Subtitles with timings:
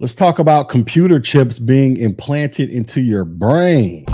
[0.00, 4.06] Let's talk about computer chips being implanted into your brain.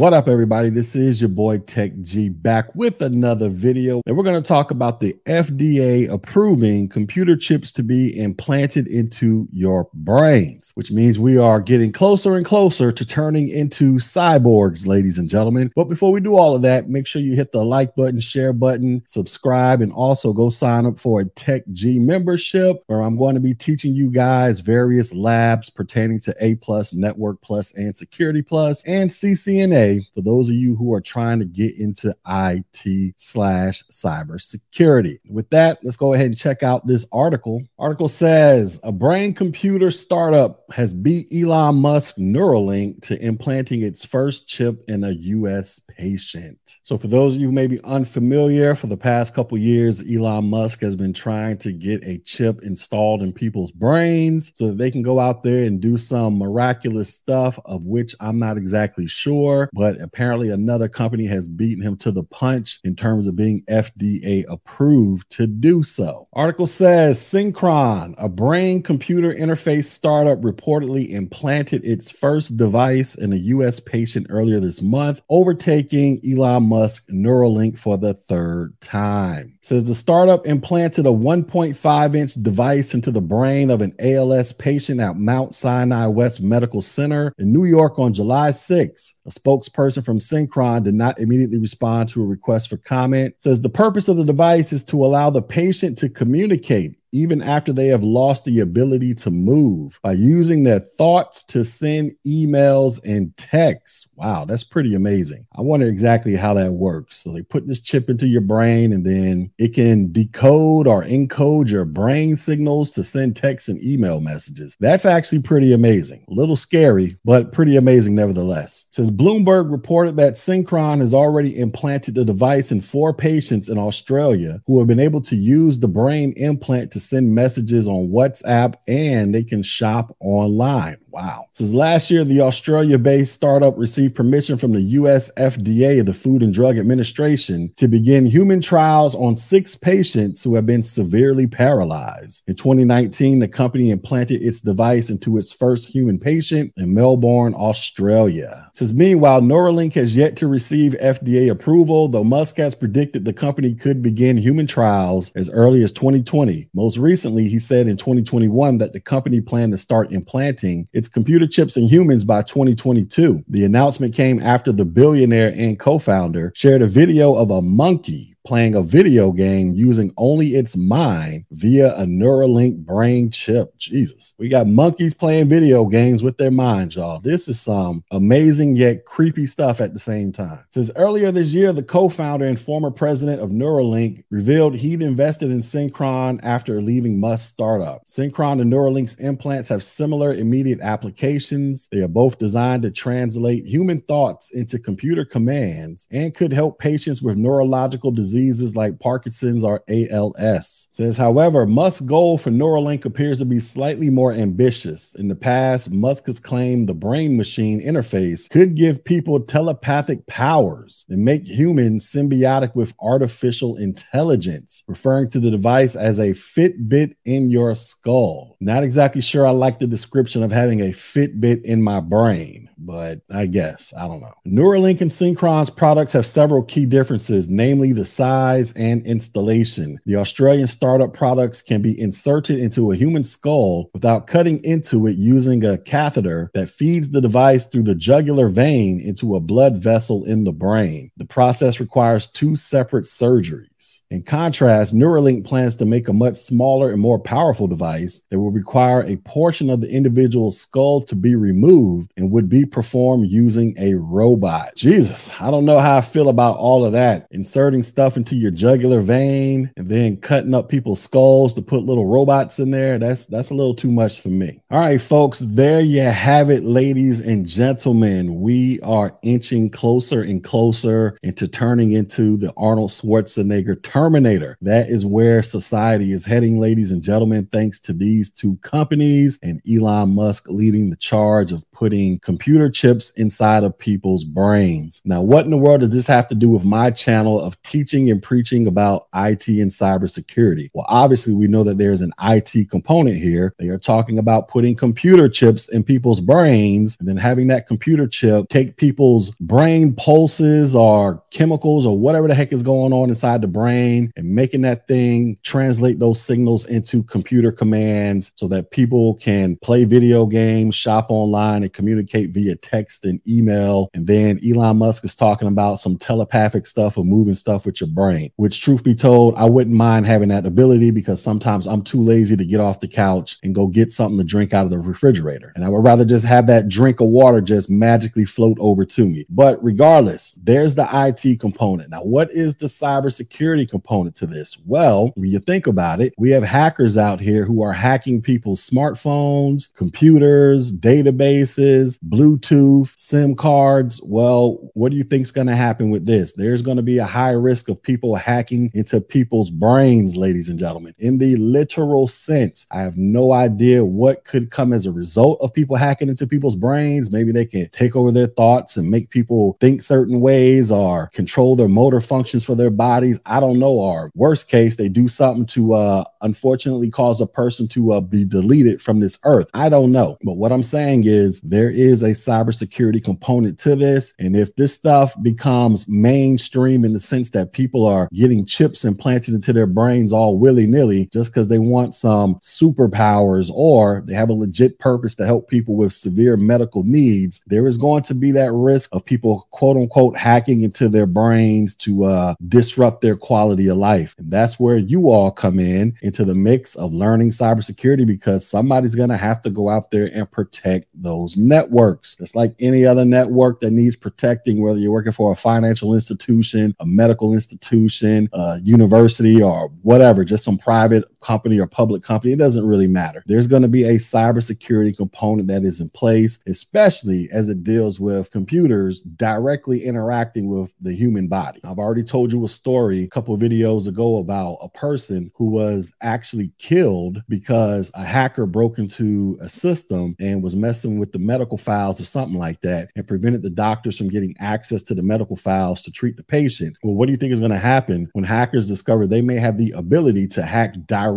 [0.00, 0.70] What up, everybody?
[0.70, 4.00] This is your boy Tech G back with another video.
[4.06, 9.46] And we're going to talk about the FDA approving computer chips to be implanted into
[9.52, 15.18] your brains, which means we are getting closer and closer to turning into cyborgs, ladies
[15.18, 15.70] and gentlemen.
[15.76, 18.54] But before we do all of that, make sure you hit the like button, share
[18.54, 23.34] button, subscribe, and also go sign up for a Tech G membership where I'm going
[23.34, 28.40] to be teaching you guys various labs pertaining to A Plus, Network Plus, and Security
[28.40, 33.82] Plus, and CCNA for those of you who are trying to get into IT slash
[33.90, 35.18] cybersecurity.
[35.28, 37.62] With that, let's go ahead and check out this article.
[37.78, 44.46] Article says a brain computer startup has beat Elon Musk Neuralink to implanting its first
[44.46, 46.58] chip in a US patient.
[46.84, 50.80] So for those of you may be unfamiliar, for the past couple years, Elon Musk
[50.80, 55.02] has been trying to get a chip installed in people's brains so that they can
[55.02, 59.98] go out there and do some miraculous stuff of which I'm not exactly sure but
[60.02, 65.30] apparently another company has beaten him to the punch in terms of being FDA approved
[65.30, 66.28] to do so.
[66.34, 73.36] Article says Synchron, a brain computer interface startup, reportedly implanted its first device in a
[73.36, 73.80] U.S.
[73.80, 79.58] patient earlier this month, overtaking Elon Musk Neuralink for the third time.
[79.62, 85.00] says the startup implanted a 1.5 inch device into the brain of an ALS patient
[85.00, 89.14] at Mount Sinai West Medical Center in New York on July 6.
[89.24, 93.34] A spokesperson spokesperson from Synchron did not immediately respond to a request for comment.
[93.34, 97.42] It says the purpose of the device is to allow the patient to communicate even
[97.42, 103.00] after they have lost the ability to move by using their thoughts to send emails
[103.04, 104.08] and texts.
[104.16, 105.46] Wow, that's pretty amazing.
[105.56, 107.16] I wonder exactly how that works.
[107.16, 111.70] So they put this chip into your brain and then it can decode or encode
[111.70, 114.76] your brain signals to send text and email messages.
[114.80, 116.24] That's actually pretty amazing.
[116.28, 118.84] A little scary, but pretty amazing nevertheless.
[118.92, 124.62] Says Bloomberg reported that Synchron has already implanted the device in four patients in Australia
[124.66, 129.34] who have been able to use the brain implant to send messages on WhatsApp and
[129.34, 130.98] they can shop online.
[131.12, 131.46] Wow.
[131.52, 136.42] Since last year, the Australia based startup received permission from the US FDA, the Food
[136.42, 142.44] and Drug Administration, to begin human trials on six patients who have been severely paralyzed.
[142.46, 148.70] In 2019, the company implanted its device into its first human patient in Melbourne, Australia.
[148.74, 153.74] Since meanwhile, Neuralink has yet to receive FDA approval, though Musk has predicted the company
[153.74, 156.68] could begin human trials as early as 2020.
[156.72, 161.46] Most recently, he said in 2021 that the company planned to start implanting its computer
[161.46, 163.42] chips and humans by 2022.
[163.48, 168.29] The announcement came after the billionaire and co founder shared a video of a monkey
[168.50, 173.78] playing a video game using only its mind via a Neuralink brain chip.
[173.78, 174.34] Jesus.
[174.40, 177.20] We got monkeys playing video games with their minds, y'all.
[177.20, 180.64] This is some amazing yet creepy stuff at the same time.
[180.70, 185.52] Since earlier this year, the co founder and former president of Neuralink revealed he'd invested
[185.52, 188.04] in Synchron after leaving Musk startup.
[188.06, 191.86] Synchron and Neuralink's implants have similar immediate applications.
[191.92, 197.22] They are both designed to translate human thoughts into computer commands and could help patients
[197.22, 200.88] with neurological diseases diseases like Parkinson's or ALS.
[200.90, 205.14] Says, however, Musk's goal for Neuralink appears to be slightly more ambitious.
[205.14, 211.04] In the past, Musk has claimed the brain machine interface could give people telepathic powers
[211.08, 217.50] and make humans symbiotic with artificial intelligence, referring to the device as a Fitbit in
[217.50, 218.56] your skull.
[218.60, 223.20] Not exactly sure I like the description of having a Fitbit in my brain but
[223.30, 224.34] I guess I don't know.
[224.46, 228.29] Neuralink and Synchron's products have several key differences, namely the size
[228.76, 229.98] and installation.
[230.06, 235.16] The Australian startup products can be inserted into a human skull without cutting into it
[235.16, 240.24] using a catheter that feeds the device through the jugular vein into a blood vessel
[240.24, 241.10] in the brain.
[241.16, 243.69] The process requires two separate surgeries.
[244.10, 248.50] In contrast, Neuralink plans to make a much smaller and more powerful device that will
[248.50, 253.74] require a portion of the individual's skull to be removed and would be performed using
[253.78, 254.74] a robot.
[254.76, 257.26] Jesus, I don't know how I feel about all of that.
[257.30, 262.06] Inserting stuff into your jugular vein and then cutting up people's skulls to put little
[262.06, 262.98] robots in there.
[262.98, 264.60] That's that's a little too much for me.
[264.70, 268.40] All right, folks, there you have it, ladies and gentlemen.
[268.40, 274.58] We are inching closer and closer into turning into the Arnold Schwarzenegger Terminator.
[274.60, 279.60] That is where society is heading, ladies and gentlemen, thanks to these two companies and
[279.70, 285.00] Elon Musk leading the charge of putting computer chips inside of people's brains.
[285.06, 288.10] Now, what in the world does this have to do with my channel of teaching
[288.10, 290.68] and preaching about IT and cybersecurity?
[290.74, 293.54] Well, obviously, we know that there's an IT component here.
[293.58, 298.06] They are talking about putting computer chips in people's brains and then having that computer
[298.06, 303.40] chip take people's brain pulses or chemicals or whatever the heck is going on inside
[303.40, 309.14] the brain and making that thing translate those signals into computer commands so that people
[309.14, 313.90] can play video games, shop online, communicate via text and email.
[313.94, 317.88] And then Elon Musk is talking about some telepathic stuff or moving stuff with your
[317.88, 322.02] brain, which, truth be told, I wouldn't mind having that ability because sometimes I'm too
[322.02, 324.78] lazy to get off the couch and go get something to drink out of the
[324.78, 325.52] refrigerator.
[325.54, 329.06] And I would rather just have that drink of water just magically float over to
[329.06, 329.26] me.
[329.28, 331.90] But regardless, there's the IT component.
[331.90, 334.58] Now, what is the cybersecurity component to this?
[334.66, 338.68] Well, when you think about it, we have hackers out here who are hacking people's
[338.68, 344.00] smartphones, computers, databases, Bluetooth, SIM cards.
[344.02, 346.32] Well, what do you think is going to happen with this?
[346.32, 350.58] There's going to be a high risk of people hacking into people's brains, ladies and
[350.58, 352.66] gentlemen, in the literal sense.
[352.70, 356.56] I have no idea what could come as a result of people hacking into people's
[356.56, 357.10] brains.
[357.10, 361.56] Maybe they can take over their thoughts and make people think certain ways or control
[361.56, 363.20] their motor functions for their bodies.
[363.26, 363.72] I don't know.
[363.72, 368.24] Or worst case, they do something to uh, unfortunately cause a person to uh, be
[368.24, 369.50] deleted from this earth.
[369.54, 370.16] I don't know.
[370.24, 374.14] But what I'm saying is there is a cybersecurity component to this.
[374.18, 379.34] And if this stuff becomes mainstream in the sense that people are getting chips implanted
[379.34, 384.28] into their brains all willy nilly just because they want some superpowers or they have
[384.28, 388.30] a legit purpose to help people with severe medical needs, there is going to be
[388.30, 393.66] that risk of people, quote unquote, hacking into their brains to uh, disrupt their quality
[393.66, 394.14] of life.
[394.18, 398.94] And that's where you all come in into the mix of learning cybersecurity because somebody's
[398.94, 402.16] going to have to go out there and protect those networks.
[402.20, 406.74] It's like any other network that needs protecting, whether you're working for a financial institution,
[406.80, 412.32] a medical institution, a university, or whatever, just some private company or public company.
[412.32, 413.22] It doesn't really matter.
[413.26, 418.00] There's going to be a cybersecurity component that is in place, especially as it deals
[418.00, 421.60] with computers directly interacting with the human body.
[421.64, 425.92] I've already told you a story a couple videos ago about a person who was
[426.00, 431.58] actually killed because a hacker broke into a system and was messing with the medical
[431.58, 435.36] files or something like that and prevented the doctors from getting access to the medical
[435.36, 436.76] files to treat the patient.
[436.82, 439.58] Well, what do you think is going to happen when hackers discover they may have
[439.58, 441.09] the ability to hack directly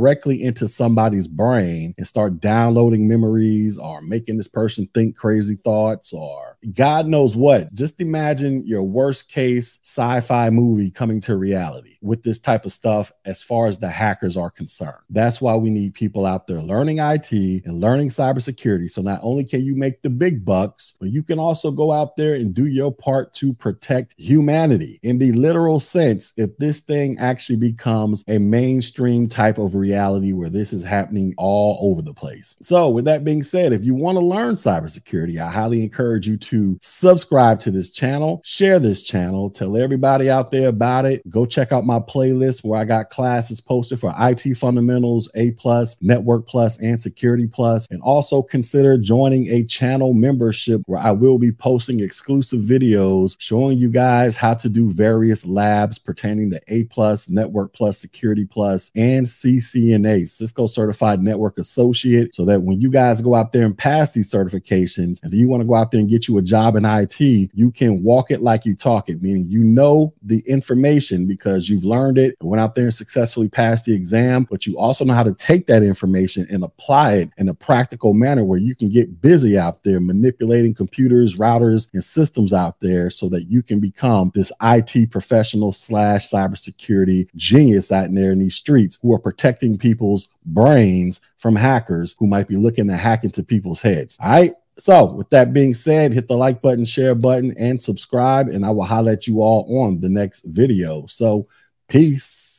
[0.44, 6.53] into somebody's brain and start downloading memories or making this person think crazy thoughts or
[6.74, 7.74] God knows what?
[7.74, 12.72] Just imagine your worst case sci fi movie coming to reality with this type of
[12.72, 14.98] stuff as far as the hackers are concerned.
[15.10, 18.90] That's why we need people out there learning IT and learning cybersecurity.
[18.90, 22.16] So not only can you make the big bucks, but you can also go out
[22.16, 26.34] there and do your part to protect humanity in the literal sense.
[26.38, 31.78] If this thing actually becomes a mainstream type of reality where this is happening all
[31.82, 32.56] over the place.
[32.62, 36.38] So, with that being said, if you want to learn cybersecurity, I highly encourage you
[36.38, 41.28] to subscribe to this channel, share this channel, tell everybody out there about it.
[41.30, 45.96] Go check out my playlist where I got classes posted for IT fundamentals, A plus,
[46.02, 47.88] network plus, and security plus.
[47.90, 53.78] And also consider joining a channel membership where I will be posting exclusive videos showing
[53.78, 58.92] you guys how to do various labs pertaining to A plus, network plus, security plus,
[58.96, 63.78] and CCNA, Cisco Certified Network Associate, so that when you guys go out there and
[63.78, 66.76] pass these certifications, and you want to go out there and get you a job
[66.76, 71.28] in IT, you can walk it like you talk it, meaning you know the information
[71.28, 74.78] because you've learned it and went out there and successfully passed the exam, but you
[74.78, 78.60] also know how to take that information and apply it in a practical manner where
[78.60, 83.44] you can get busy out there manipulating computers, routers, and systems out there so that
[83.44, 89.14] you can become this IT professional slash cybersecurity genius out there in these streets who
[89.14, 94.18] are protecting people's brains from hackers who might be looking to hack into people's heads.
[94.22, 94.56] All right.
[94.78, 98.72] So, with that being said, hit the like button, share button, and subscribe, and I
[98.72, 101.06] will highlight you all on the next video.
[101.08, 101.48] So,
[101.88, 102.53] peace.